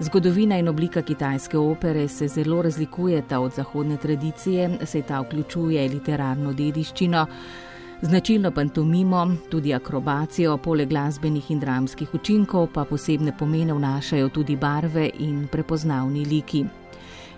[0.00, 6.52] Zgodovina in oblika kitajske opere se zelo razlikujeta od zahodne tradicije, saj ta vključuje literarno
[6.52, 7.26] dediščino,
[8.02, 15.10] značilno pantomimo, tudi akrobacijo, poleg glasbenih in dramskih učinkov pa posebne pomene vnašajo tudi barve
[15.18, 16.64] in prepoznavni liki.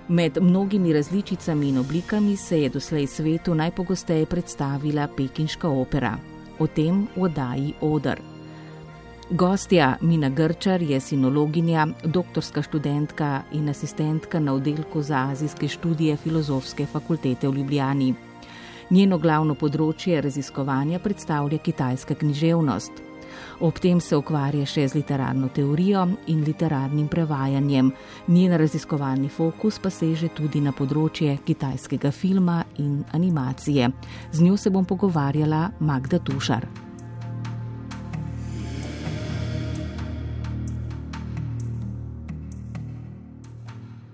[0.09, 6.19] Med mnogimi različicami in oblikami se je doslej svetu najpogosteje predstavila pekinška opera.
[6.59, 8.30] O tem v oddaji Odr.
[9.33, 16.87] Gostja Mina Grčar je sinologinja, doktorska študentka in asistentka na oddelku za azijske študije Filozofske
[16.87, 18.15] fakultete v Ljubljani.
[18.91, 22.91] Njeno glavno področje raziskovanja predstavlja kitajska književnost.
[23.61, 27.95] Ob tem se ukvarja še z literarno teorijo in literarnim prevajanjem.
[28.27, 33.93] Njen raziskovalni fokus pa seže tudi na področje kitajskega filma in animacije.
[34.33, 36.90] Z njo se bom pogovarjala Magda Tušar.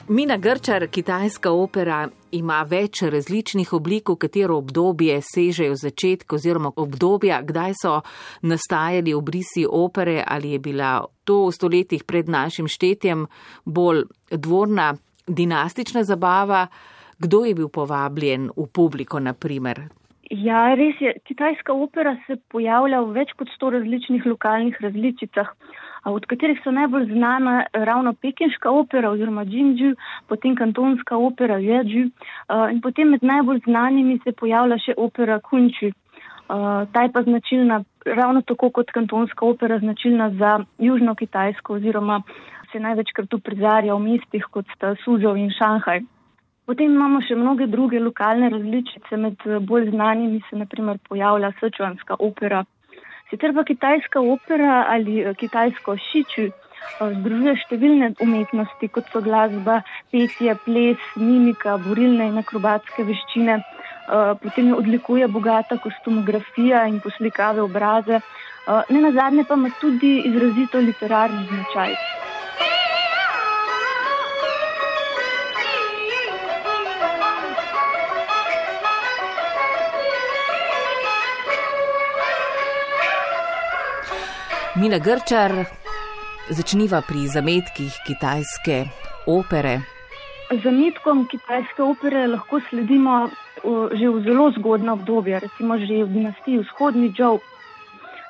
[0.09, 7.41] Mina Grčar, kitajska opera, ima več različnih oblik, v katero obdobje sežejo začetki oziroma obdobja,
[7.43, 7.95] kdaj so
[8.47, 10.93] nastajali obrisi opere ali je bila
[11.27, 13.27] to v stoletjih pred našim štetjem
[13.65, 14.93] bolj dvorna,
[15.27, 16.69] dinastična zabava,
[17.19, 19.89] kdo je bil povabljen v publiko, naprimer.
[20.31, 21.17] Ja, res je.
[21.27, 25.51] Kitajska opera se pojavlja v več kot sto različnih lokalnih različicah
[26.11, 29.95] od katerih so najbolj znana ravno pekinška opera oziroma Džingju,
[30.29, 32.11] potem kantonska opera Jeju
[32.73, 35.93] in potem med najbolj znanimi se pojavlja še opera Kunči.
[36.93, 42.23] Ta je pa značilna ravno tako kot kantonska opera značilna za južno Kitajsko oziroma
[42.73, 46.05] se največkrat tu prizarja v mestih kot sta Suzhou in Šanghaj.
[46.67, 52.65] Potem imamo še mnoge druge lokalne različice, med bolj znanimi se naprimer pojavlja Sečuanska opera,
[53.31, 56.53] Sicer pa kitajska opera ali eh, kitajsko šiču eh,
[57.19, 59.81] združuje številne umetnosti, kot so glasba,
[60.15, 63.59] petje, ples, mimika, borilne in akrobatske veščine.
[63.59, 68.23] Eh, potem jo odlikuje bogata kostumografija in poslikave obraze.
[68.91, 71.93] Ne na zadnje pa ima tudi izrazito literarni značaj.
[84.77, 85.53] Mina Grčar,
[86.53, 88.75] začniva pri zametkih kitajske
[89.25, 89.79] opere.
[90.53, 93.31] Zametkom kitajske opere lahko sledimo
[93.97, 97.41] že v zelo zgodna obdobja, recimo že v dinastiji vzhodni Džov.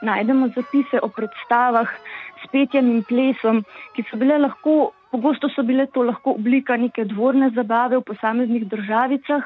[0.06, 1.90] Najdemo zapise o predstavah
[2.38, 3.64] s petjem in plesom,
[3.98, 8.70] ki so bile lahko, pogosto so bile to lahko oblika neke dvorne zabave v posameznih
[8.70, 9.42] državicah,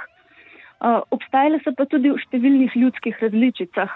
[1.16, 3.89] obstajale so pa tudi v številnih ljudskih različicah.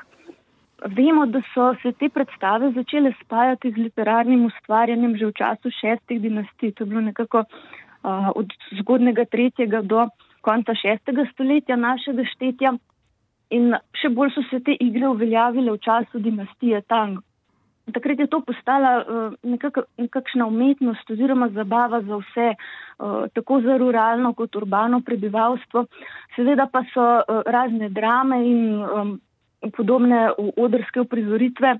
[0.82, 6.20] Vemo, da so se te predstave začele spajati z literarnim ustvarjanjem že v času šestih
[6.20, 6.72] dinastij.
[6.74, 10.08] To je bilo nekako uh, od zgodnega tretjega do
[10.40, 12.74] konca šestega stoletja našega štetja.
[13.50, 17.22] In še bolj so se te igre uveljavile v času dinastije Tang.
[17.92, 23.76] Takrat je to postala uh, nekak, nekakšna umetnost oziroma zabava za vse, uh, tako za
[23.78, 25.86] ruralno kot urbano prebivalstvo.
[26.36, 29.20] Seveda pa so uh, razne drame in um,
[29.76, 31.76] podobne odrske uprizoritve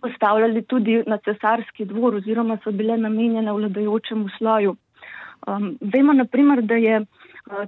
[0.00, 4.76] postavljali tudi na cesarski dvor oziroma so bile namenjene vladajočemu sloju.
[5.46, 7.06] Um, vemo naprimer, da je uh,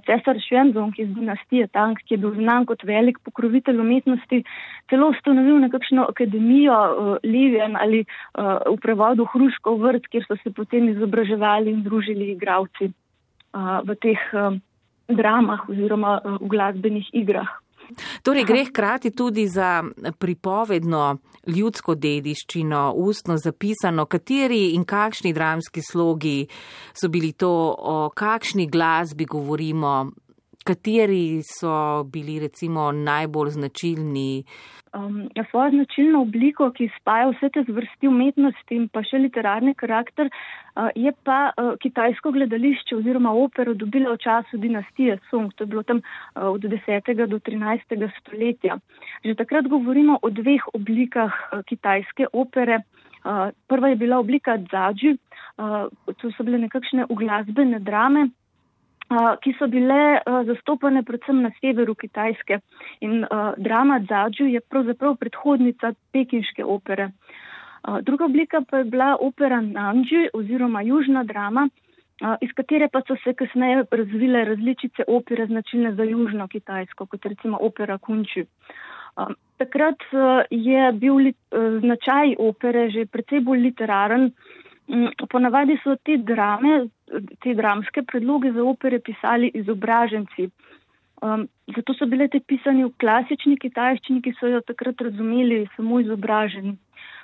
[0.05, 4.43] cesar Švenzong iz dinastije Tang, ki je bil znan kot velik pokrovitelj umetnosti,
[4.89, 10.53] celo ustanovil nekakšno akademijo uh, Livijan ali uh, v prevodu Hruškov vrt, kjer so se
[10.53, 14.53] potem izobraževali in družili igravci uh, v teh uh,
[15.09, 17.62] dramah oziroma uh, v glasbenih igrah.
[18.23, 19.83] Torej, gre hkrati tudi za
[20.19, 26.47] pripovedno ljudsko dediščino, ustno zapisano, kateri in kakšni dramski slogi
[26.93, 30.11] so bili to, o kakšni glasbi govorimo,
[30.63, 34.43] kateri so bili recimo najbolj značilni?
[34.93, 40.29] Um, svojo značilno obliko, ki spaja vse te zvrsti umetnosti in pa še literarni karakter,
[40.29, 45.71] uh, je pa uh, kitajsko gledališče oziroma opero dobila v času dinastije Song, to je
[45.71, 47.09] bilo tam uh, od 10.
[47.25, 47.97] do 13.
[48.19, 48.77] stoletja.
[49.25, 52.83] Že takrat govorimo o dveh oblikah uh, kitajske opere.
[53.25, 55.17] Uh, prva je bila oblika Zadži,
[55.57, 55.89] uh,
[56.21, 58.29] to so bile nekakšne uglasbene drame,
[59.43, 62.59] ki so bile zastopane predvsem na severu Kitajske.
[63.01, 63.25] In
[63.57, 67.11] drama Zadžu je pravzaprav predhodnica pekinške opere.
[68.01, 71.67] Druga oblika pa je bila opera Nanji oziroma južna drama,
[72.41, 77.57] iz katere pa so se kasneje razvile različice opere značilne za južno Kitajsko, kot recimo
[77.61, 78.45] opera Kunči.
[79.57, 79.99] Takrat
[80.49, 81.33] je bil
[81.79, 84.31] značaj opere že precej bolj literaren.
[85.29, 86.87] Ponavadi so te drame,
[87.41, 90.49] te dramske predloge za opere pisali izobraženci.
[91.75, 96.75] Zato so bile te pisane v klasični kitajščini, ki so jo takrat razumeli samo izobraženi.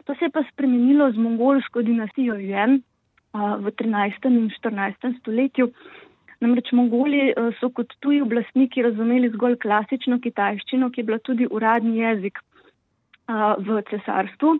[0.07, 2.79] To se je pa spremenilo z mongolsko dinastijo Jen
[3.33, 4.29] v 13.
[4.31, 5.19] in 14.
[5.19, 5.71] stoletju.
[6.39, 12.00] Namreč Mongoli so kot tuji oblastniki razumeli zgolj klasično kitajščino, ki je bila tudi uradni
[12.00, 12.39] jezik
[13.27, 14.53] v cesarstvu.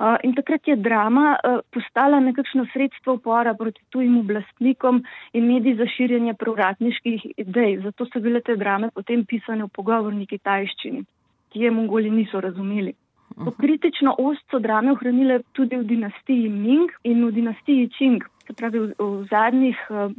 [0.00, 1.34] In takrat je drama
[1.72, 5.02] postala nekakšno sredstvo upora proti tujim oblastnikom
[5.36, 7.76] in mediji za širjenje prevratniških idej.
[7.84, 11.04] Zato so bile te drame potem pisane v pogovorni kitajščini,
[11.52, 12.96] ki je Mongoli niso razumeli.
[13.44, 18.56] To kritično ost so drame ohranile tudi v dinastiji Ming in v dinastiji Qing, se
[18.56, 19.78] pravi v, v zadnjih,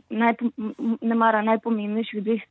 [0.10, 0.50] najpo,
[1.02, 2.46] ne mara najpomembnejših dveh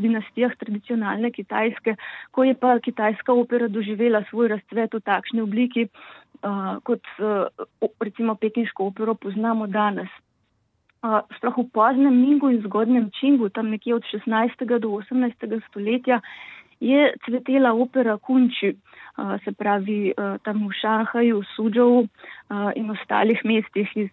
[0.00, 1.94] dinastijah tradicionalne kitajske,
[2.32, 5.86] ko je pa kitajska opera doživela svoj razcvet v takšni obliki,
[6.82, 7.02] kot
[8.00, 10.08] recimo pekinško opero poznamo danes.
[11.36, 14.64] Sploh v poznem Mingu in zgodnem Qingu, tam nekje od 16.
[14.78, 15.60] do 18.
[15.68, 16.20] stoletja,
[16.80, 18.76] je cvetela opera Kunči,
[19.44, 20.12] se pravi
[20.44, 22.04] tam v Šanghaju, v Suzhou
[22.76, 24.10] in ostalih mestih iz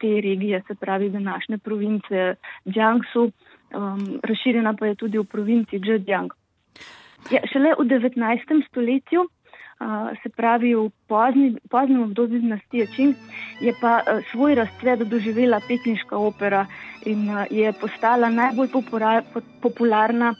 [0.00, 3.30] te regije, se pravi današnje province Jiangsu,
[4.22, 6.32] razširjena pa je tudi v provinci Zhejiang.
[7.32, 8.68] Ja, šele v 19.
[8.68, 9.28] stoletju
[10.22, 13.14] se pravi v pozni, poznem obdobju dinastije Čing,
[13.60, 14.02] je pa
[14.32, 16.66] svoj razcvet doživela pekinška opera
[17.06, 18.68] in je postala najbolj
[19.62, 20.34] popularna,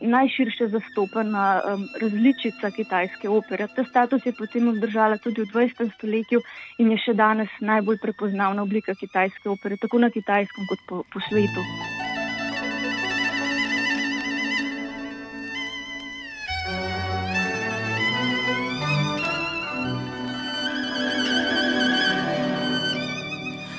[0.00, 1.60] najširše zastopana
[2.00, 3.68] različica kitajske opere.
[3.76, 5.92] Ta status je potem obdržala tudi v 20.
[5.98, 6.40] stoletju
[6.78, 11.20] in je še danes najbolj prepoznavna oblika kitajske opere, tako na kitajskem kot po, po
[11.28, 12.03] svetu.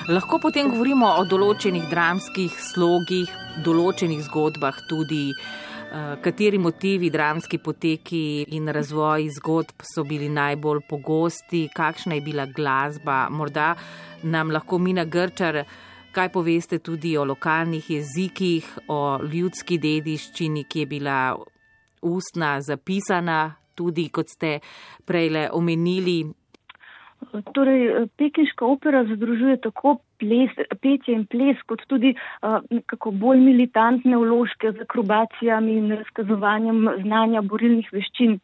[0.06, 3.32] Lahko potem govorimo o določenih dramskih slogih,
[3.66, 11.64] določenih zgodbah, tudi uh, kateri motivi, dramski poteki in razvoj zgodb so bili najbolj pogosti,
[11.74, 13.18] kakšna je bila glasba.
[13.34, 13.72] Morda
[14.22, 15.64] nam lahko mina Grčar,
[16.14, 21.20] kaj poveste tudi o lokalnih jezikih, o ljudski dediščini, ki je bila
[22.06, 24.60] ustna, zapisana, tudi kot ste
[25.02, 26.22] prej omenili,
[27.54, 30.52] Torej, pekinška opera združuje tako ples,
[30.82, 32.60] petje in ples, kot tudi uh,
[32.92, 38.40] kako bolj militantne vložke z akrobacijami in razkazovanjem znanja borilnih veščin.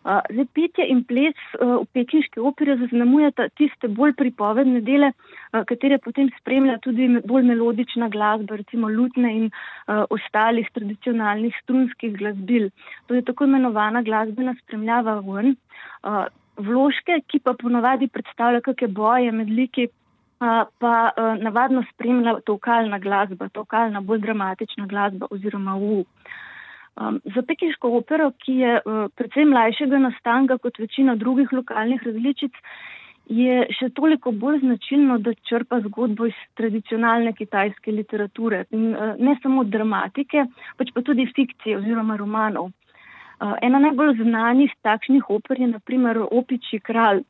[0.00, 5.60] Uh, zdaj, petje in ples uh, v pekinški operi zaznamujeta tiste bolj pripovedne dele, uh,
[5.68, 12.70] katere potem spremlja tudi bolj melodična glasba, recimo lutne in uh, ostalih tradicionalnih strunskih glasbil.
[13.08, 15.58] To je tako imenovana glasbena spremljava ven.
[16.00, 16.24] Uh,
[16.66, 19.88] vložke, ki pa ponovadi predstavlja kakšne boje med liki,
[20.40, 20.94] pa
[21.40, 26.04] navadno spremlja tokalna glasba, tokalna, bolj dramatična glasba oziroma u.
[27.34, 28.78] Za pekinško opero, ki je
[29.16, 32.56] predvsem mlajšega nastanka kot večina drugih lokalnih različic,
[33.30, 38.64] je še toliko bolj značilno, da črpa zgodbo iz tradicionalne kitajske literature.
[38.74, 38.90] In
[39.22, 40.48] ne samo dramatike,
[40.80, 42.72] pač pa tudi fikcije oziroma romanov.
[43.40, 47.22] Ena najbolj znanih takšnih oper je naprimer Opiči kralj.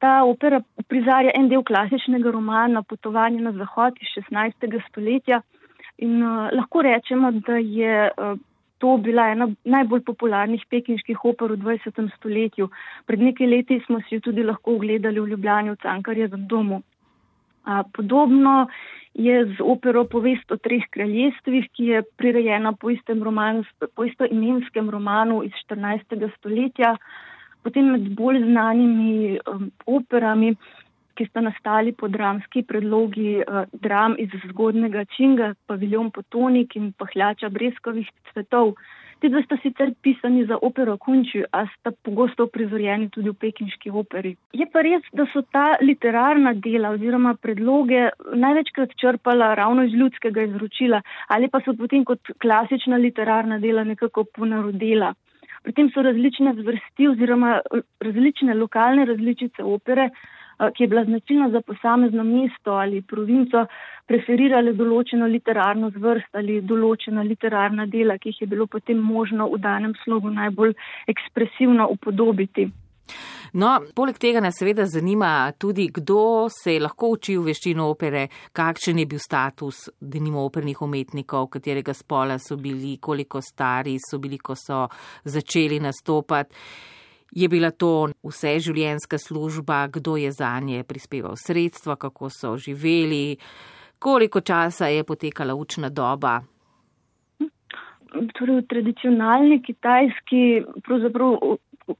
[0.00, 4.78] Ta opera prizarja en del klasičnega romana Potovanje na zahod iz 16.
[4.88, 5.42] stoletja
[5.98, 8.38] in uh, lahko rečemo, da je uh,
[8.80, 12.08] to bila ena najbolj popularnih pekinških oper v 20.
[12.16, 12.70] stoletju.
[13.06, 16.80] Pred nekaj leti smo si jo tudi lahko ogledali v Ljubljani v Cankarjevem domu.
[17.66, 18.68] Uh, podobno
[19.14, 23.64] je z opero Povest o treh kraljestvih, ki je prirejena po istem, roman,
[23.94, 26.30] po istem imenskem romanu iz 14.
[26.38, 26.96] stoletja.
[27.62, 30.54] Potem med bolj znanimi um, operami,
[31.18, 37.50] ki sta nastali po dramski predlogi uh, dram iz zgodnega Činga, Paviljon Potonik in Pahljača
[37.52, 38.74] Breskovih cvetov.
[39.20, 43.92] Ti dva sta sicer pisani za opero Kunči, a sta pogosto prizorjeni tudi v pekinški
[43.92, 44.32] operi.
[44.56, 50.46] Je pa res, da so ta literarna dela oziroma predloge največkrat črpala ravno iz ljudskega
[50.48, 55.12] izročila ali pa so potem kot klasična literarna dela nekako ponarodela.
[55.62, 57.58] Pri tem so različne vrsti oziroma
[58.00, 60.08] različne lokalne različice opere
[60.68, 63.64] ki je bila značilna za posamezno mesto ali provinco,
[64.06, 69.60] preferirale določeno literarno zvrst ali določena literarna dela, ki jih je bilo potem možno v
[69.62, 70.74] danem slogu najbolj
[71.08, 72.70] ekspresivno upodobiti.
[73.58, 79.00] No, poleg tega nas seveda zanima tudi, kdo se je lahko učil veščino opere, kakšen
[79.02, 84.54] je bil status denimo opernih umetnikov, katerega spola so bili, koliko stari so bili, ko
[84.54, 84.86] so
[85.24, 86.54] začeli nastopati.
[87.30, 93.36] Je bila to vse življenjska služba, kdo je za nje prispeval sredstva, kako so živeli,
[93.98, 96.40] koliko časa je potekala učna doba.
[98.10, 101.38] Torej, v tradicionalni kitajski, pravzaprav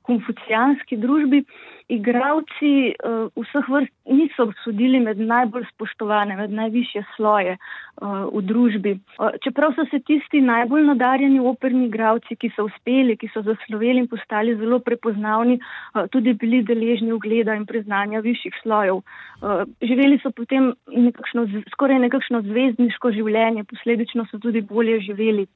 [0.03, 1.45] konfucijanski družbi
[1.91, 8.93] igravci uh, vseh vrst niso sodili med najbolj spoštovane, med najvišje sloje uh, v družbi.
[9.19, 14.05] Uh, čeprav so se tisti najbolj nadarjeni operni igravci, ki so uspeli, ki so zasloveli
[14.05, 19.03] in postali zelo prepoznavni, uh, tudi bili deležni ugleda in priznanja višjih slojev.
[19.41, 25.49] Uh, živeli so potem nekakšno, skoraj nekakšno zvezdniško življenje, posledično so tudi bolje živeli.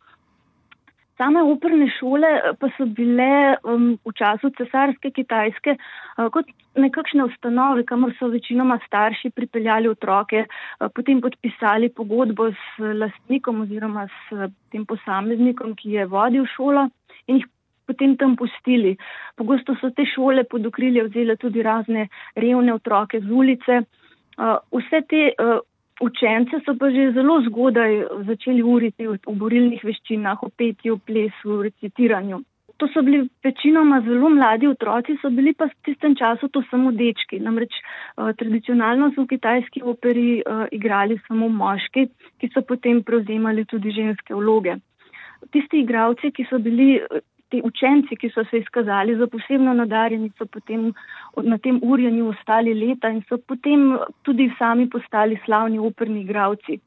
[1.19, 7.23] Same operne šole eh, pa so bile um, v času cesarske Kitajske uh, kot nekakšne
[7.29, 14.49] ustanove, kamor so večinoma starši pripeljali otroke, uh, potem podpisali pogodbo s lastnikom oziroma s
[14.75, 16.89] tem posameznikom, ki je vodil šolo
[17.29, 17.47] in jih
[17.87, 18.97] potem tam pustili.
[19.37, 23.85] Pogosto so te šole pod okrilje vzele tudi razne revne otroke z ulice.
[24.35, 25.61] Uh, vse te uh,
[26.01, 32.43] Učence so pa že zelo zgodaj začeli uriti v borilnih veščinah, o petju, plesu, recitiranju.
[32.83, 36.91] To so bili večinoma zelo mladi otroci, so bili pa v tistem času to samo
[36.91, 37.39] dečki.
[37.39, 42.09] Namreč uh, tradicionalno so v kitajski operi uh, igrali samo moški,
[42.43, 44.75] ki so potem prevzemali tudi ženske vloge.
[45.55, 46.99] Tisti igravci, ki so bili
[47.55, 50.91] ti učenci, ki so se izkazali za posebno nadarjeni, so potem
[51.43, 53.95] na tem urjenju ostali leta in so potem
[54.27, 56.81] tudi sami postali slavni operni igravci.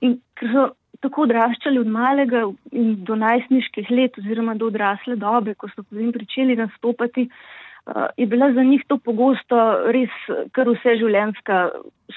[0.00, 0.66] In ker so
[1.04, 6.12] tako odraščali od malega in do najstniških let oziroma do odrasle dobe, ko so potem
[6.16, 9.60] pričeli nastopati, eh, je bila za njih to pogosto
[9.96, 10.16] res
[10.56, 11.62] kar vse življenjska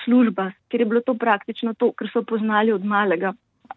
[0.05, 3.33] služba, ker je bilo to praktično to, kar so poznali od malega.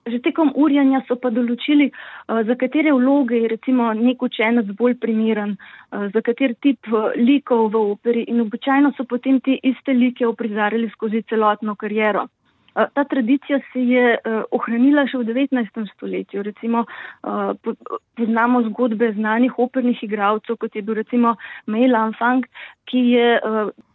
[0.07, 4.95] Že tekom urjanja so pa določili, eh, za katere vloge je recimo nek učenec bolj
[5.03, 9.95] primeren, eh, za kater tip eh, likov v operi in običajno so potem te iste
[9.95, 12.29] like oprizarjali skozi celotno kariero.
[12.77, 14.19] Ta tradicija se je
[14.53, 15.87] ohranila še v 19.
[15.95, 16.43] stoletju.
[16.45, 16.85] Recimo
[17.23, 22.45] poznamo zgodbe znanih opernih igralcev, kot je bil recimo Mei Lanfang,
[22.85, 23.41] ki je,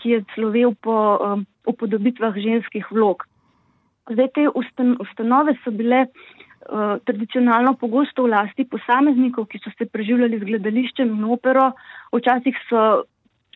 [0.02, 0.98] ki je slovel po
[1.70, 3.22] upodobitvah ženskih vlog.
[4.10, 10.40] Zdaj, te ustanove so bile uh, tradicionalno pogosto v lasti posameznikov, ki so se preživljali
[10.42, 11.70] z gledališčem in opero.
[12.16, 12.82] Včasih so,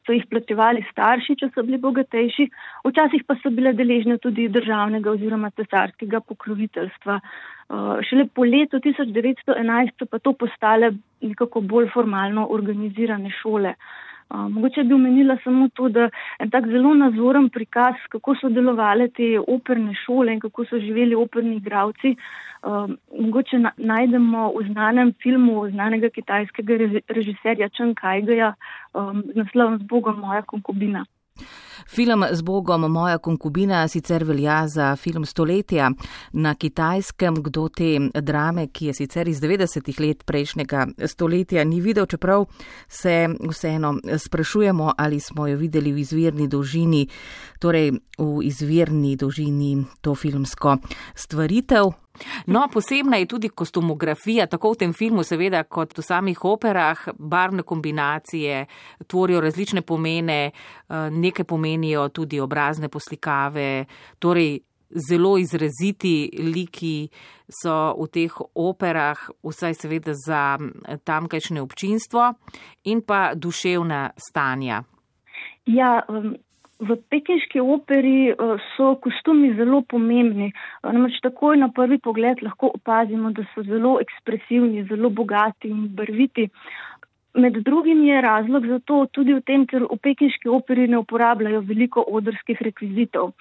[0.05, 2.47] so jih plačevali starši, če so bili bogatejši,
[2.85, 7.19] včasih pa so bile deležne tudi državnega oziroma cesarskega pokroviteljstva.
[7.65, 10.93] Uh, šele po letu 1911 so pa to postale
[11.25, 13.73] nekako bolj formalno organizirane šole.
[13.73, 19.07] Uh, Mogoče bi omenila samo to, da en tak zelo nazoren prikaz, kako so delovale
[19.07, 22.15] te operne šole in kako so živeli operni igravci,
[23.19, 26.77] mogoče najdemo v znanem filmu znanega kitajskega
[27.07, 28.53] režiserja Čen Kajgeja
[28.93, 31.05] z naslovom Z Bogom moja konkubina.
[31.87, 35.91] Film z Bogom Moja konkubina sicer velja za film stoletja.
[36.33, 42.05] Na kitajskem, kdo te drame, ki je sicer iz 90-ih let prejšnjega stoletja ni videl,
[42.05, 42.45] čeprav
[42.87, 47.07] se vseeno sprašujemo, ali smo jo videli v izvirni dolžini,
[47.65, 50.77] torej v izvirni dolžini to filmsko
[51.17, 51.93] stvaritev.
[52.47, 57.01] No, posebna je tudi kostumografija, tako v tem filmu, seveda, kot v samih operah.
[57.19, 58.65] Barvne kombinacije
[59.07, 63.85] tvorijo različne pomene, eh, nekaj pomenijo tudi obrazne poslikave.
[64.19, 64.59] Torej,
[65.09, 67.09] zelo izraziti liki
[67.49, 70.57] so v teh operah, vsaj seveda za
[71.03, 72.33] tamkajšnje občinstvo
[72.83, 74.83] in pa duševna stanja.
[75.65, 76.05] Ja,
[76.79, 80.49] V pekinški operi eh, so kostumi zelo pomembni.
[80.51, 85.87] Eh, namreč takoj na prvi pogled lahko opazimo, da so zelo ekspresivni, zelo bogati in
[85.95, 86.49] barviti.
[87.35, 91.63] Med drugim je razlog za to tudi v tem, ker v pekinški operi ne uporabljajo
[91.63, 93.31] veliko odrskih rekvizitov.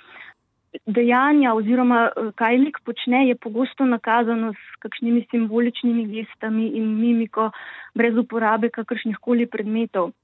[0.86, 7.50] Dejanja oziroma eh, kaj lik počne je pogosto nakazano s kakšnimi simboličnimi gestami in mimiko,
[7.98, 10.14] brez uporabe kakršnih koli predmetov.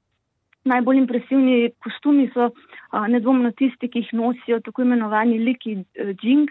[0.69, 2.51] Najbolj impresivni kostumi so
[3.09, 5.79] nedvomno tisti, ki jih nosijo tako imenovani liki
[6.21, 6.51] džing.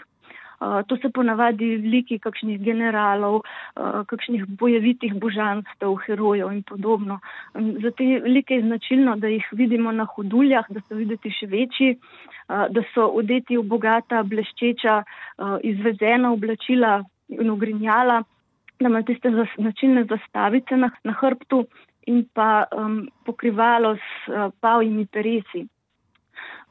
[0.60, 3.44] To so ponavadi liki kakšnih generalov,
[4.10, 7.20] kakšnih bojevitih božanstv, herojev in podobno.
[7.54, 11.94] Za te like je značilno, da jih vidimo na huduljah, da so videti še večji,
[12.50, 14.98] da so odeti v bogata, bleščeča,
[15.64, 16.98] izvezena oblačila
[17.30, 18.24] in ogrinjala,
[18.80, 21.64] da ima tiste značilne zastavice na, na hrbtu
[22.10, 25.68] in pa um, pokrivalo s uh, pavjimi peresi.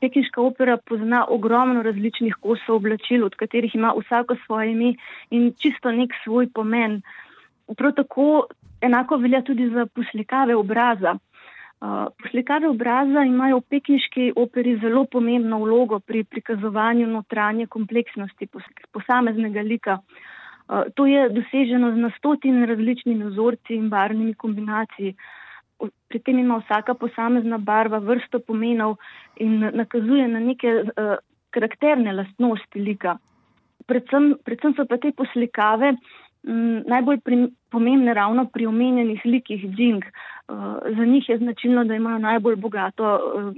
[0.00, 4.92] Pekinška opera pozna ogromno različnih kosov oblačil, od katerih ima vsako svoje ime
[5.30, 7.00] in čisto nek svoj pomen.
[7.76, 8.46] Prav tako
[8.80, 11.16] enako velja tudi za poslikave obraza.
[11.80, 18.48] Uh, poslikave obraza imajo v pekinški operi zelo pomembno vlogo pri prikazovanju notranje kompleksnosti
[18.92, 19.98] posameznega lika.
[19.98, 20.37] Uh,
[20.94, 25.14] to je doseženo z nastotin različnimi vzorci in barvnimi kombinacijami
[26.08, 28.96] pri tem ima vsaka posamezna barva vrsto pomenov
[29.36, 31.16] in nakazuje na neke uh,
[31.50, 33.18] karakterne lastnosti lika.
[33.86, 37.38] Predvsem, predvsem so pa te poslikave m, najbolj pri,
[37.70, 40.04] pomembne ravno pri omenjenih likih džing.
[40.48, 43.52] Uh, za njih je značilno, da imajo najbolj bogato, uh,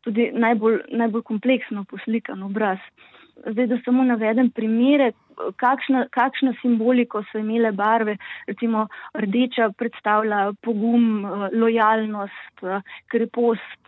[0.00, 2.78] tudi najbolj, najbolj kompleksno poslikan obraz.
[3.46, 5.12] Zdaj, da samo navedem primere,
[5.56, 8.16] kakšna, kakšna simboliko so imele barve.
[8.46, 12.64] Recimo rdeča predstavlja pogum, lojalnost,
[13.06, 13.78] krepost.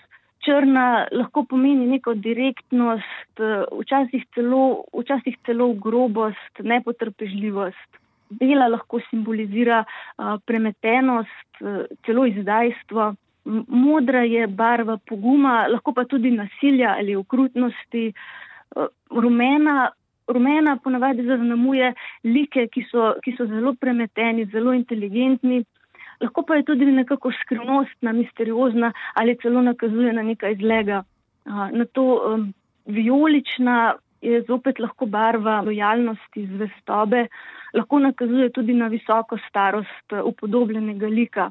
[0.42, 3.42] Črna lahko pomeni neko direktnost,
[3.78, 8.00] včasih celo, včasih celo grobost, nepotrpežljivost.
[8.40, 9.84] Bela lahko simbolizira
[10.46, 11.62] premetenost,
[12.06, 13.12] celo izdajstvo.
[13.68, 18.12] Modra je barva poguma, lahko pa tudi nasilja ali okrutnosti.
[19.10, 19.90] Rumena
[20.28, 21.92] rumena ponavadi zaznamuje
[22.24, 25.64] like, ki so, ki so zelo premeteni, zelo inteligentni.
[26.22, 31.02] Lahko pa je tudi nekako skrivnostna, misteriozna ali celo nakazuje na nekaj zlega.
[31.46, 32.52] Na to um,
[32.86, 37.26] vijolična je zopet lahko barva lojalnosti, zvestobe,
[37.74, 41.50] lahko nakazuje tudi na visoko starost upodobljenega lika.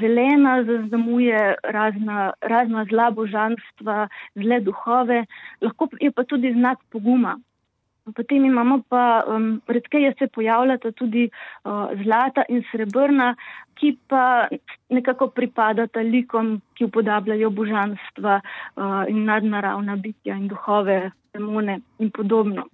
[0.00, 5.24] Zelena zaznamuje razna, razna zla božanstva, zle duhove,
[5.60, 7.38] lahko je pa tudi znak poguma,
[8.12, 11.24] Potem imamo pa, um, redkeje se pojavljata tudi
[11.64, 13.34] uh, zlata in srebrna,
[13.74, 14.48] ki pa
[14.92, 22.68] nekako pripadata likom, ki upodabljajo božanstva uh, in nadnaravna bitja in duhove, demone in podobno.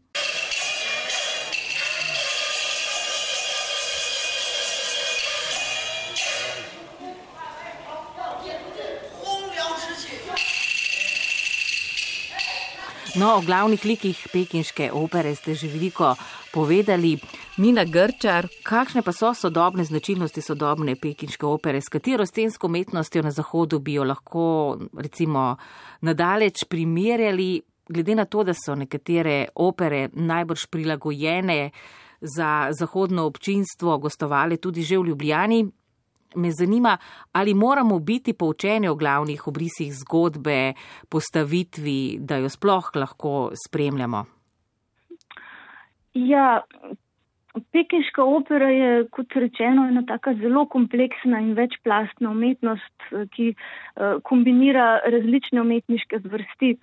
[13.20, 16.14] No, o glavnih likih pekinške opere ste že veliko
[16.54, 17.18] povedali.
[17.60, 23.30] Mina Grčar, kakšne pa so sodobne značilnosti sodobne pekinške opere, s katero scensko umetnostjo na
[23.30, 25.58] Zahodu bi jo lahko recimo
[26.00, 31.70] nadaleč primerjali, glede na to, da so nekatere opere najbrž prilagojene
[32.20, 35.66] za zahodno občinstvo, gostovale tudi že v Ljubljani,
[36.34, 36.96] Me zanima,
[37.32, 40.72] ali moramo biti poučeni o glavnih obrisih zgodbe,
[41.08, 44.24] postavitvi, da jo sploh lahko spremljamo.
[46.14, 46.60] Ja,
[47.72, 55.00] pekinška opera je, kot rečeno, ena taka zelo kompleksna in večplastna umetnost, ki eh, kombinira
[55.06, 56.76] različne umetniške zvrsti.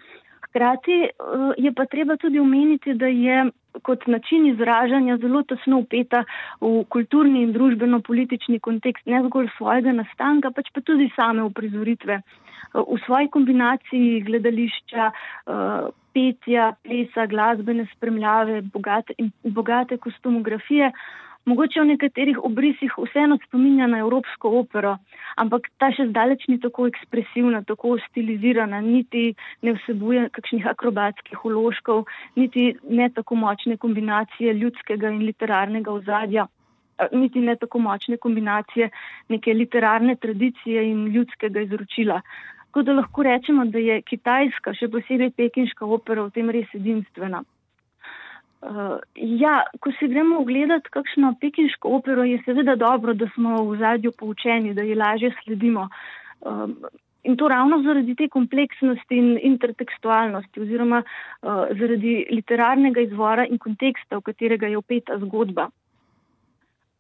[0.50, 1.12] Hkrati eh,
[1.58, 3.46] je pa treba tudi omeniti, da je
[3.84, 6.24] kot način izražanja zelo tesno upeta
[6.62, 12.22] v kulturni in družbeno-politični kontekst ne zgolj svojega nastanka, pač pa tudi same uprizoritve.
[12.74, 20.92] V svoji kombinaciji gledališča, eh, petja, plesa, glasbene spremljave, bogate, bogate kostumografije
[21.48, 24.98] mogoče v nekaterih obrisih vseeno spominja na evropsko opero,
[25.40, 29.32] ampak ta še zdaleč ni tako ekspresivna, tako stilizirana, niti
[29.64, 32.06] ne vsebuje kakšnih akrobatskih uložkov,
[32.36, 36.48] niti ne tako močne kombinacije ljudskega in literarnega ozadja,
[37.14, 38.90] niti ne tako močne kombinacije
[39.30, 42.22] neke literarne tradicije in ljudskega izročila.
[42.68, 47.42] Tako da lahko rečemo, da je kitajska, še posebej pekinška opera v tem res edinstvena.
[48.62, 53.78] Uh, ja, ko si gremo ogledati kakšno pekinško opero, je seveda dobro, da smo v
[53.78, 55.90] zadju poučeni, da ji lažje sledimo.
[56.42, 56.74] Um,
[57.24, 64.18] in to ravno zaradi te kompleksnosti in intertekstualnosti oziroma uh, zaradi literarnega izvora in konteksta,
[64.18, 65.70] v katerega je opeta zgodba.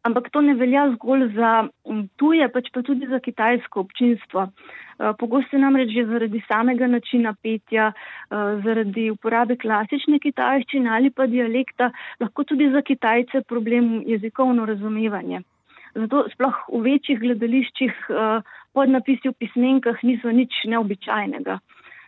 [0.07, 1.53] Ampak to ne velja zgolj za
[2.15, 4.47] tuje, pač pa tudi za kitajsko občinstvo.
[4.47, 11.27] Uh, pogosto namreč že zaradi samega načina petja, eh, zaradi uporabe klasične kitajščine ali pa
[11.27, 15.41] dialekta, lahko tudi za Kitajce problem jezikovno razumevanje.
[15.93, 18.41] Zato sploh v večjih gledališčih eh,
[18.73, 21.59] podnapisi v pismenkah niso nič neobičajnega.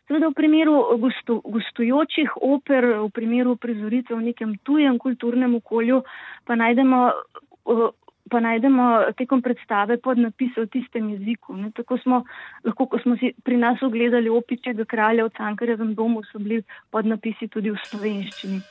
[0.10, 6.02] Seveda v primeru gostu, gostujočih oper, v primeru prizoritev v nekem tujem kulturnem okolju,
[6.46, 7.12] pa najdemo,
[8.30, 11.58] pa najdemo tekom predstave pod napise v tistem jeziku.
[11.58, 11.72] Ne.
[11.76, 12.24] Tako smo
[12.64, 17.10] lahko, ko smo si pri nas ogledali opičega kralja v Cankarjevem domu, so bili pod
[17.10, 18.62] napisi tudi v slovenščini.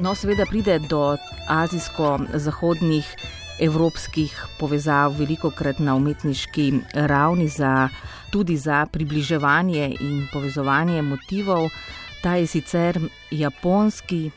[0.00, 1.18] No, seveda pride do
[1.52, 3.29] azijsko-zahodnih
[3.60, 7.88] evropskih povezav, veliko krat na umetniški ravni, za,
[8.32, 11.68] tudi za približevanje in povezovanje motivov.
[12.22, 12.98] Ta je sicer
[13.30, 14.30] japonski.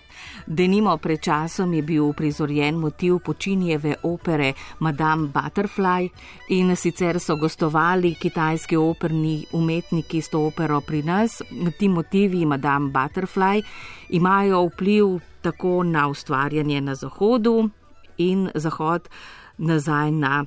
[0.48, 6.10] Denimo pred časom je bil prizorjen motiv počinjeve opere Madame Butterfly
[6.50, 11.42] in sicer so gostovali kitajski operni umetniki s to opero pri nas.
[11.80, 13.64] Ti motivi Madame Butterfly
[14.10, 17.70] imajo vpliv tako na ustvarjanje na Zahodu
[18.18, 19.10] in Zahod
[19.58, 20.46] nazaj na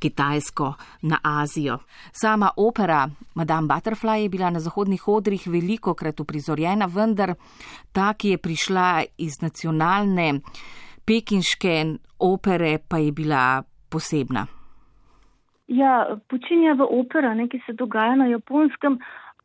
[0.00, 1.78] Kitajsko, na Azijo.
[2.12, 7.34] Sama opera Madame Butterfly je bila na zahodnih odrih veliko krat uprizorjena, vendar
[7.92, 10.40] ta, ki je prišla iz nacionalne
[11.04, 11.84] pekinške
[12.18, 14.46] opere, pa je bila posebna.
[15.68, 18.98] Ja, počinja v opera, nekaj se dogaja na japonskem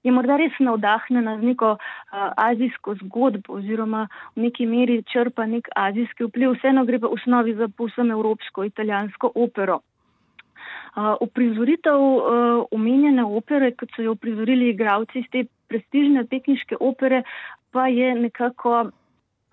[0.06, 5.72] je morda res navdahnjena z neko uh, azijsko zgodbo oziroma v neki meri črpa nek
[5.76, 9.82] azijski vpliv, vseeno gre pa v osnovi za povsem evropsko italijansko opero.
[10.96, 17.24] Uh, uprizoritev uh, omenjene opere, kot so jo uprizorili igravci iz te prestižne tehniške opere,
[17.74, 18.91] pa je nekako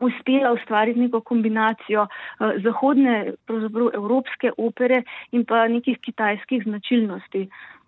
[0.02, 7.48] uspela ustvariti neko kombinacijo uh, zahodne, pravzaprav evropske opere in pa nekih kitajskih značilnosti.
[7.48, 7.81] Uh,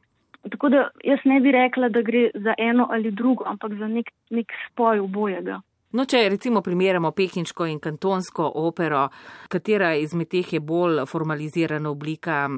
[0.51, 4.11] Tako da jaz ne bi rekla, da gre za eno ali drugo, ampak za nek,
[4.31, 5.61] nek spoj obojega.
[5.95, 9.07] No, če recimo primerjamo pekinško in kantonsko opero,
[9.49, 12.49] katera izmed teh je bolj formalizirana oblika,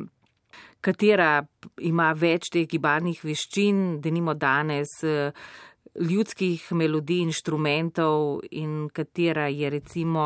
[0.80, 1.42] katera
[1.84, 4.94] ima več teh gibalnih veščin, da nimo danes
[5.96, 10.24] ljudskih melodij, inštrumentov in katera je recimo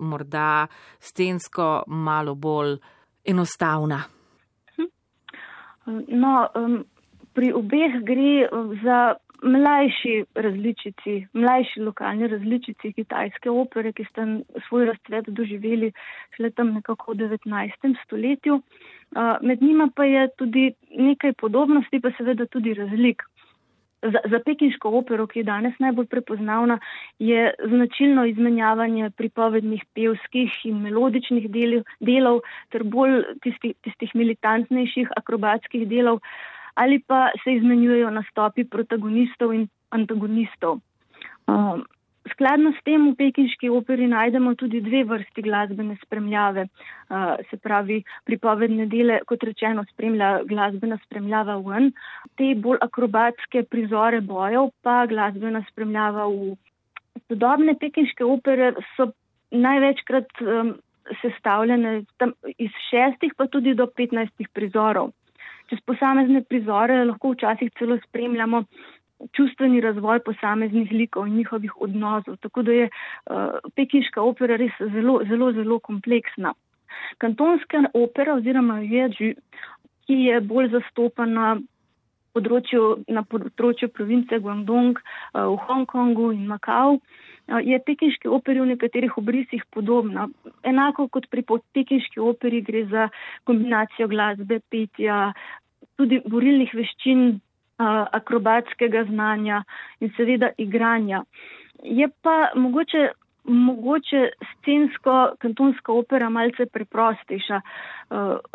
[0.00, 0.66] morda
[1.00, 2.78] stensko malo bolj
[3.24, 4.00] enostavna.
[5.86, 6.84] No, um,
[7.34, 8.48] pri obeh gre
[8.82, 9.00] za
[9.42, 14.26] mlajši različici, mlajši lokalni različici kitajske opere, ki sta
[14.68, 15.92] svoj razcvet doživeli
[16.36, 17.96] šele tam nekako v 19.
[18.04, 18.60] stoletju.
[19.42, 23.22] Med njima pa je tudi nekaj podobnosti, pa seveda tudi razlik.
[24.02, 26.78] Za, za pekinško opero, ki je danes najbolj prepoznavna,
[27.18, 32.40] je značilno izmenjavanje pripovednih pevskih in melodičnih delov, delov
[32.72, 36.22] ter bolj tistih, tistih militantnejših akrobatskih delov,
[36.80, 40.80] ali pa se izmenjujejo nastopi protagonistov in antagonistov.
[41.46, 41.84] Um,
[42.32, 46.66] Skladno s tem v pekinški operi najdemo tudi dve vrsti glasbene spremljave.
[47.50, 51.90] Se pravi, pripovedne dele, kot rečeno, spremlja glasbena spremljava ven,
[52.38, 56.54] te bolj akrobatske prizore bojev pa glasbena spremljava v.
[57.30, 59.10] Sodobne pekinške opere so
[59.50, 60.74] največkrat um,
[61.20, 65.10] sestavljene tam, iz šestih pa tudi do petnajstih prizorov.
[65.70, 68.64] Čez posamezne prizore lahko včasih celo spremljamo
[69.36, 72.36] čustveni razvoj posameznih likov in njihovih odnosov.
[72.36, 76.54] Tako da je uh, pekinška opera res zelo, zelo, zelo kompleksna.
[77.18, 79.34] Kantonska opera oziroma ježi,
[80.06, 81.58] ki je bolj zastopana
[82.34, 88.72] področju, na področju province Guangdong uh, v Hongkongu in Makau, uh, je pekinški operi v
[88.72, 90.28] nekaterih obrisih podobna.
[90.64, 93.08] Enako kot pri pekinški operi gre za
[93.44, 95.30] kombinacijo glasbe, petja,
[95.98, 97.40] tudi borilnih veščin
[98.12, 99.62] akrobatskega znanja
[100.00, 101.24] in seveda igranja.
[101.82, 103.08] Je pa mogoče,
[103.44, 107.60] mogoče scensko kantonska opera malce preprostejša.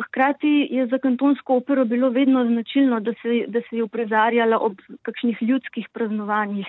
[0.05, 4.77] Hkrati je za kantonsko opero bilo vedno značilno, da se, da se je uprezarjala ob
[5.01, 6.67] kakšnih ljudskih praznovanjih.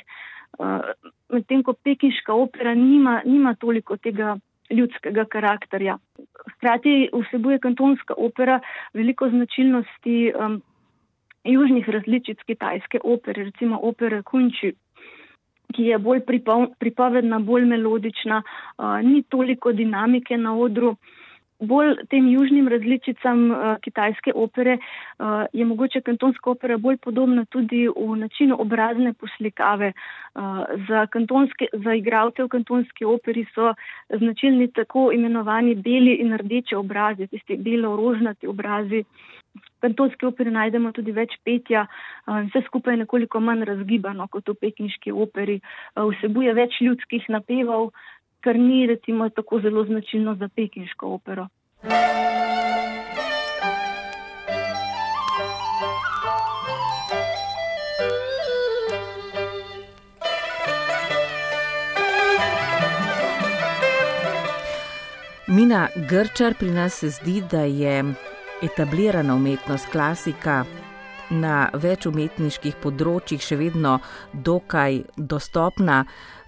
[1.28, 4.36] Medtem ko pekinška opera nima, nima toliko tega
[4.70, 5.98] ljudskega karakterja.
[6.54, 8.60] Hkrati vsebuje kantonska opera
[8.94, 10.62] veliko značilnosti um,
[11.46, 14.72] južnih različic kitajske opere, recimo opere Kunči,
[15.74, 16.22] ki je bolj
[16.78, 20.96] pripovedna, bolj melodična, uh, ni toliko dinamike na odru.
[21.60, 27.86] Bolj tem južnim različicam uh, kitajske opere uh, je mogoče kantonska opera bolj podobna tudi
[27.88, 29.92] v načinu obrazne poslikave.
[30.34, 30.42] Uh,
[30.88, 31.06] za,
[31.72, 33.72] za igralce v kantonski operi so
[34.10, 39.04] značilni tako imenovani beli in rdeči obrazi, tisti belo-rožnati obrazi.
[39.80, 41.86] Kantonski operi najdemo tudi več petja,
[42.26, 45.60] vse skupaj je nekoliko manj razgibano kot v pekinški operi,
[45.96, 47.90] vsebuje več ljudskih napevov,
[48.40, 51.48] kar ni recimo tako zelo značilno za pekinško opero.
[65.48, 68.02] Mina Grčar pri nas se zdi, da je
[68.62, 70.64] etablirana umetnost, klasika
[71.30, 73.98] na več umetniških področjih še vedno
[74.32, 76.04] dokaj dostopna.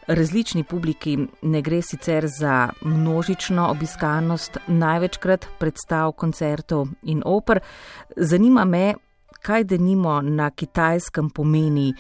[0.08, 7.60] Različni publiki ne gre sicer za množično obiskanost, največkrat predstav koncertov in oper.
[8.16, 8.94] Zanima me,
[9.44, 11.92] kaj denimo na kitajskem pomeni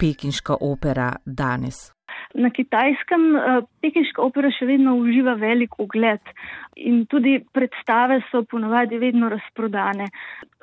[0.00, 1.90] pekinška opera danes.
[2.34, 6.32] Na kitajskem uh, pekinška opera še vedno uživa velik ugled
[6.74, 10.08] in tudi predstave so ponovadi vedno razprodane.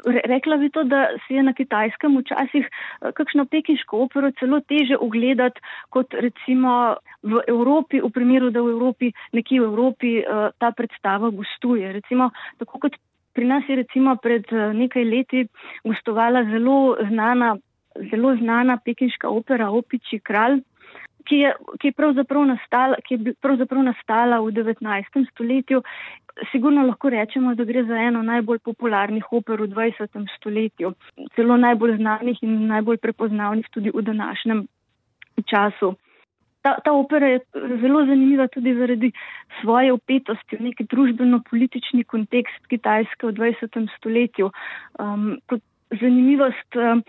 [0.04, 4.60] Re, rekla bi to, da se je na kitajskem včasih uh, kakšno pekinško opero celo
[4.68, 5.64] teže ogledati
[5.96, 11.32] kot recimo v Evropi, v primeru, da v Evropi, nekje v Evropi uh, ta predstava
[11.32, 11.88] gostuje.
[11.96, 13.00] Recimo, tako kot
[13.32, 15.46] pri nas je recimo pred nekaj leti
[15.88, 17.54] gostovala zelo znana,
[18.12, 20.60] zelo znana pekinška opera Opiči kralj
[21.26, 25.26] ki je, ki je, pravzaprav, nastala, ki je pravzaprav nastala v 19.
[25.32, 25.82] stoletju.
[26.52, 30.22] Sigurno lahko rečemo, da gre za eno najbolj popularnih oper v 20.
[30.38, 30.94] stoletju,
[31.36, 34.64] celo najbolj znanih in najbolj prepoznavnih tudi v današnjem
[35.46, 35.96] času.
[36.62, 37.40] Ta, ta opera je
[37.82, 39.12] zelo zanimiva tudi zaradi
[39.62, 43.88] svoje upetosti v neki družbeno-politični kontekst Kitajske v 20.
[43.98, 44.52] stoletju.
[45.02, 45.62] Um, kot
[46.00, 47.04] zanimivost, um,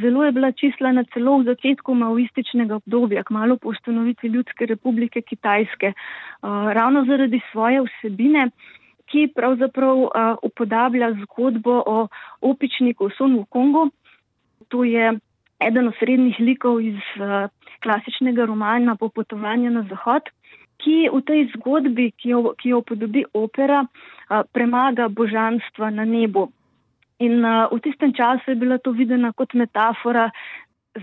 [0.00, 5.92] zelo je bila čislana celo v začetku maoističnega obdobja, kmalo po ustanovitvi Ljudske republike Kitajske,
[5.92, 8.48] uh, ravno zaradi svoje vsebine,
[9.06, 10.10] ki pravzaprav uh,
[10.42, 12.08] upodablja zgodbo o
[12.40, 13.90] opičniku Sun Wukongu.
[14.68, 15.12] To je
[15.60, 16.98] eden od srednjih likov iz
[17.82, 20.22] klasičnega romana Popotovanje na zahod,
[20.82, 23.84] ki v tej zgodbi, ki jo, ki jo podobi opera,
[24.52, 26.48] premaga božanstva na nebu.
[27.22, 30.30] In uh, v tistem času je bila to videna kot metafora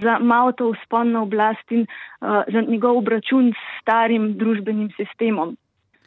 [0.01, 5.55] za malo to vzpon na oblast in uh, za njegov obračun s starim družbenim sistemom.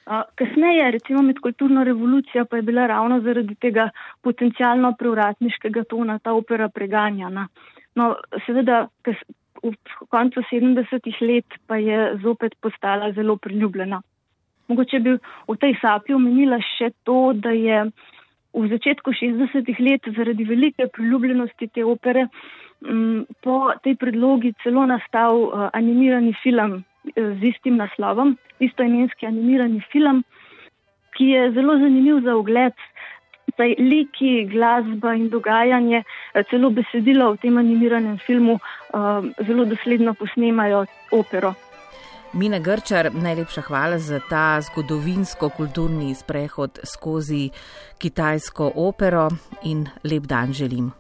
[0.07, 3.89] Uh, kasneje, recimo med kulturno revolucijo, pa je bila ravno zaradi tega
[4.23, 7.49] potencijalno prevratniškega tona ta opera preganjana.
[7.95, 8.15] No,
[8.47, 8.89] seveda,
[9.63, 9.75] v
[10.11, 14.03] koncu 70-ih let pa je zopet postala zelo priljubljena.
[14.69, 15.13] Mogoče bi
[15.49, 17.85] v tej sapi omenila še to, da je
[18.55, 22.27] v začetku 60-ih let zaradi velike priljubljenosti te opere
[22.85, 26.83] m, po tej predlogi celo nastal uh, animirani film uh,
[27.17, 30.23] z istim naslovom, istoimenski animirani film,
[31.17, 32.77] ki je zelo zanimiv za ogled.
[33.57, 40.15] Saj liki, glasba in dogajanje, eh, celo besedilo v tem animiranem filmu uh, zelo dosledno
[40.15, 41.53] posnemajo opero.
[42.35, 47.51] Mina Grčar, najlepša hvala za ta zgodovinsko-kulturni sprehod skozi
[47.99, 49.29] kitajsko opero
[49.63, 50.93] in lep dan želim.